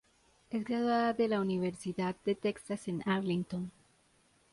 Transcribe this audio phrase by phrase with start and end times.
[0.49, 3.69] Es graduada de la Universidad de Texas en Arlington.